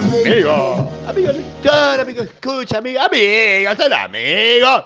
[0.00, 0.24] ¡Amigo!
[0.24, 1.08] ¡Amigo!
[1.08, 4.84] Amigo lector, amigo escucha, amigo, amigos, son amigos.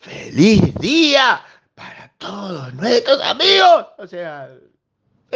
[0.00, 1.40] ¡Feliz día
[1.76, 3.86] para todos nuestros amigos!
[3.96, 4.62] O sea, ¡Feliz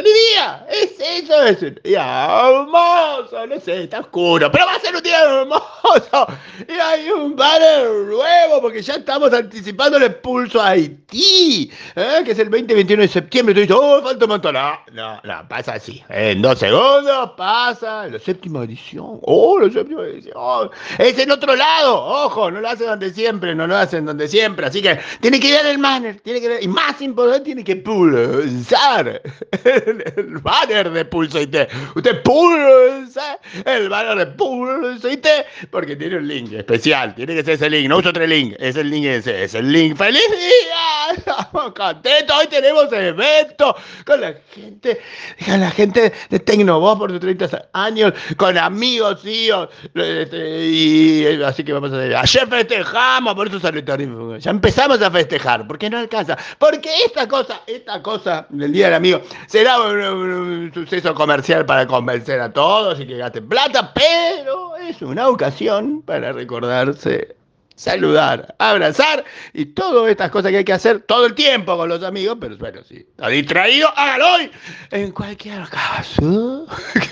[0.01, 0.65] día!
[0.71, 5.21] Es eso, es un hermoso, no sé, está oscuro, pero va a ser un día
[5.21, 6.27] hermoso.
[6.67, 12.21] Y hay un banner nuevo porque ya estamos anticipando el pulso a Haití, ¿eh?
[12.25, 13.53] que es el 20-21 de septiembre.
[13.53, 14.53] Tú dices, oh, falta un montón.
[14.53, 16.03] No, no, no, pasa así.
[16.09, 19.19] En dos segundos pasa la séptima edición.
[19.23, 20.71] Oh, la séptima edición.
[20.97, 24.65] Es en otro lado, ojo, no lo hacen donde siempre, no lo hacen donde siempre.
[24.65, 27.75] Así que tiene que ver el banner, tiene que ver, y más importante, tiene que
[27.75, 29.21] pulsar
[29.87, 31.55] el banner de Pulso IT.
[31.95, 35.27] Usted pulsa el banner de Pulso IT
[35.69, 37.15] porque tiene un link especial.
[37.15, 37.89] Tiene que ser ese link.
[37.89, 38.55] No uso otro link.
[38.59, 39.43] Es el link ese.
[39.43, 39.97] Es el link.
[39.97, 41.13] ¡Feliz día!
[41.17, 42.35] Estamos contentos.
[42.39, 45.01] Hoy tenemos evento con la gente,
[45.45, 49.69] con la gente de Tecnovoz por sus 30 años, con amigos, tíos.
[49.93, 52.15] Este, y así que vamos a hacer.
[52.15, 53.83] Ayer festejamos, por eso salió
[54.37, 55.67] Ya empezamos a festejar.
[55.67, 56.37] porque no alcanza?
[56.57, 61.85] Porque esta cosa, esta cosa del Día del Amigo será un, un- suceso comercial para
[61.87, 67.35] convencer a todos y que gasten plata, pero es una ocasión para recordarse,
[67.75, 72.03] saludar, abrazar y todas estas cosas que hay que hacer todo el tiempo con los
[72.03, 74.51] amigos, pero bueno, si está distraído, hágalo hoy.
[74.91, 76.67] En cualquier caso,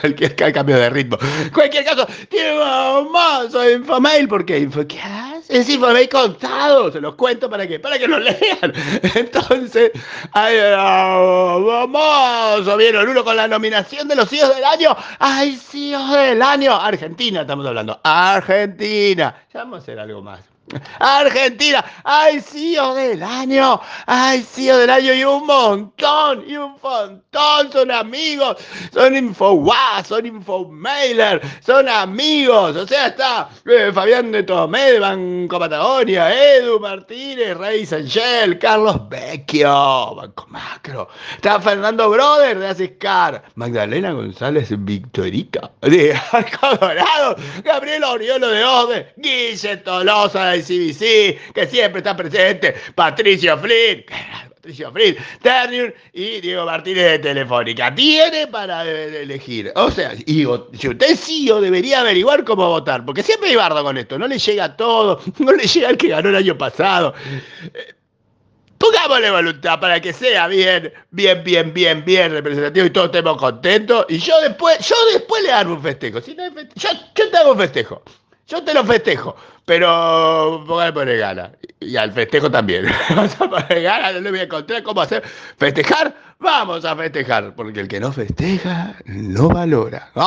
[0.00, 1.18] cualquier ca- cambio de ritmo.
[1.42, 2.66] En cualquier caso, tiene un
[3.06, 5.21] hermoso infomail, porque infocast
[5.52, 8.72] es infomail contado, se los cuento para que, para que lo lean.
[9.14, 9.92] Entonces,
[10.34, 14.96] un hermoso, vieron uno con la nominación de los CEOs del año.
[15.18, 16.74] ¡Ay, CEOs del año!
[16.74, 18.00] Argentina, estamos hablando.
[18.02, 19.34] Argentina.
[19.52, 20.51] Ya vamos a hacer algo más.
[20.98, 27.72] Argentina, ay, CEO del año, ay, CEO del año, y un montón, y un montón,
[27.72, 28.56] son amigos,
[28.92, 35.58] son infowaz, son infomailer, son amigos, o sea, está eh, Fabián de Tomé de Banco
[35.58, 44.12] Patagonia, Edu Martínez, Rey Sanchel, Carlos Vecchio, Banco Macro, está Fernando Broder de Asiscar, Magdalena
[44.12, 51.98] González Victorica de Arco Dorado, Gabriel Oriolo de Ode, Guille Tolosa de CBC, que siempre
[51.98, 54.04] está presente, Patricio Flynn,
[54.54, 57.94] Patricio Flynn, Ternier y Diego Martínez de Telefónica.
[57.94, 59.72] Tiene para elegir.
[59.74, 63.82] O sea, vo- si usted es CEO, debería averiguar cómo votar, porque siempre hay bardo
[63.82, 67.12] con esto, no le llega todo, no le llega el que ganó el año pasado.
[67.74, 67.94] Eh,
[68.78, 74.04] Pongámosle voluntad para que sea bien, bien, bien, bien, bien representativo y todos estemos contentos.
[74.08, 76.20] Y yo después, yo después le hago un festejo.
[76.20, 78.02] Si yo te hago un festejo.
[78.48, 79.36] Yo te lo festejo.
[79.64, 81.52] Pero póngale poner gana.
[81.80, 82.86] Y al festejo también.
[83.10, 85.22] Vamos a poner gana, no le voy a encontrar cómo hacer.
[85.56, 86.14] ¿Festejar?
[86.38, 87.54] Vamos a festejar.
[87.54, 90.10] Porque el que no festeja, no valora.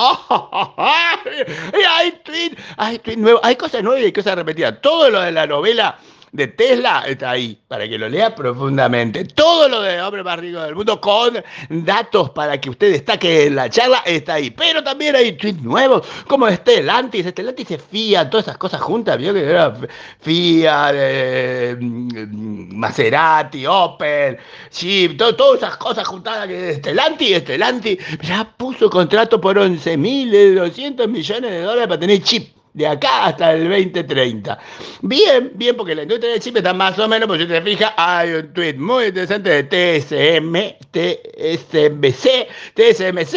[1.73, 4.79] Y hay tweet, hay tweet nuevo, hay cosas nuevas y hay cosas repetidas.
[4.81, 5.97] Todo lo de la novela
[6.35, 9.23] de Tesla está ahí, para que lo lea profundamente.
[9.25, 13.55] Todo lo de hombre más rico del mundo con datos para que usted destaque en
[13.55, 14.49] la charla está ahí.
[14.51, 17.25] Pero también hay tweets nuevos, como Stellantis.
[17.27, 19.17] Stellantis es Fiat, todas esas cosas juntas.
[19.17, 19.73] Vio que era
[20.19, 24.37] Fiat, mm, Maserati, Opel,
[24.71, 31.51] Jeep, to- todas esas cosas juntadas que Stellantis, Stellantis ya puso contrato por 11.200 millones
[31.51, 34.59] de dólares para tener chip de acá hasta el 2030.
[35.01, 37.93] Bien, bien, porque la industria del chip está más o menos, pues si te fijas,
[37.95, 43.35] hay un tweet muy interesante de TSM, TSMC, TSMC,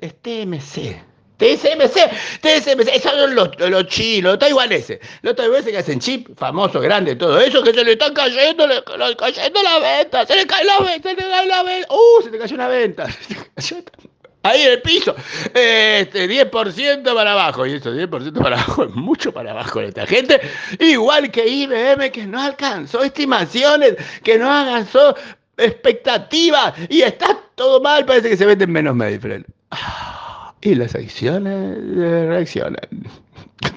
[0.00, 1.02] es TMC.
[1.38, 1.94] TSMC,
[2.42, 7.14] TSMC, esos son los, los chinos, los taiwaneses, los taiwaneses que hacen chip, famoso, grande,
[7.14, 10.64] todo eso, que se le están cayendo, le, le- cayendo la venta, se le cae
[10.64, 13.06] la venta, se le cae la venta, uh, se te cayó una venta,
[13.56, 14.07] se te cayó-
[14.42, 15.16] Ahí en el piso,
[15.52, 20.06] este, 10% para abajo, y eso 10% para abajo es mucho para abajo de esta
[20.06, 20.40] gente,
[20.78, 25.16] igual que IBM que no alcanzó estimaciones, que no alcanzó
[25.56, 29.44] expectativas, y está todo mal, parece que se venden menos Medifren.
[29.72, 32.88] Ah, Y las acciones eh, reaccionan.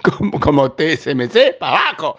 [0.02, 2.18] Como, como TSMC, para abajo.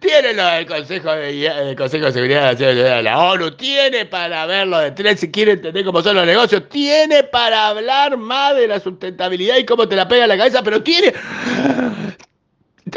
[0.00, 3.52] Tiene lo del Consejo de, el Consejo de Seguridad de la ONU.
[3.52, 6.68] Tiene para ver lo de tres, si quiere entender cómo son los negocios.
[6.68, 10.62] Tiene para hablar más de la sustentabilidad y cómo te la pega la cabeza.
[10.62, 11.12] Pero tiene.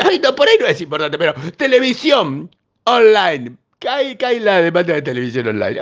[0.03, 2.49] Ay, por ahí no es importante, pero televisión
[2.85, 3.55] online.
[3.79, 5.81] Cae, cae la demanda de televisión online.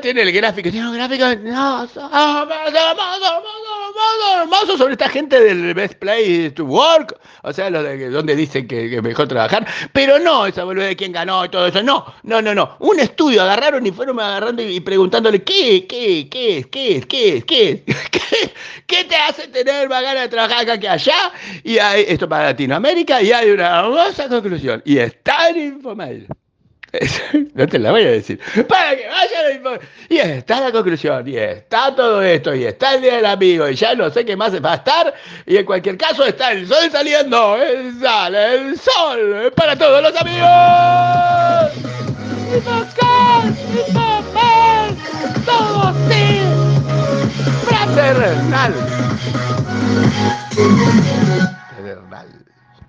[0.00, 1.26] Tiene el gráfico, tiene un gráfico.
[1.42, 2.48] No, somos, somos,
[3.20, 3.73] somos
[4.04, 8.36] hermoso, hermoso sobre esta gente del Best Place to Work, o sea, lo de donde
[8.36, 11.82] dicen que, que mejor trabajar, pero no esa boludez de quién ganó y todo eso,
[11.82, 12.76] no, no, no, no.
[12.80, 18.52] Un estudio agarraron y fueron agarrando y, preguntándole qué, qué, qué qué qué qué qué,
[18.86, 22.44] qué te hace tener más ganas de trabajar acá que allá, y hay, esto para
[22.46, 26.28] Latinoamérica, y hay una hermosa conclusión, y está en Infomail.
[27.54, 28.38] No te la voy a decir.
[28.68, 33.16] Para que vayan Y está la conclusión, y está todo esto, y está el Día
[33.16, 35.14] del Amigo, y ya no sé qué más va a estar,
[35.46, 37.56] y en cualquier caso está el sol saliendo,
[38.00, 40.48] sol, el sol, para todos los amigos.
[42.54, 44.96] Infocast, Infomel,
[45.44, 46.40] todo sí.
[47.66, 48.74] Fraternal.